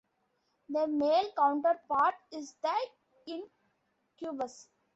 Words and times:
The 0.69 0.87
male 0.87 1.31
counterpart 1.37 2.15
is 2.31 2.55
the 2.63 2.73
incubus. 3.27 4.67